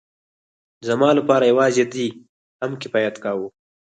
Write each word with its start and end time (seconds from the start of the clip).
زما 0.87 1.09
لپاره 1.19 1.49
يوازې 1.51 1.83
دې 1.93 2.07
هم 2.61 2.71
کفايت 2.81 3.15
کاوه. 3.23 3.47